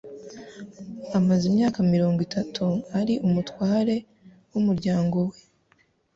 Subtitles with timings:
[1.17, 2.65] Amaze imyaka mirongo itatu
[2.99, 3.95] ari umutware
[4.53, 5.37] wumuryango we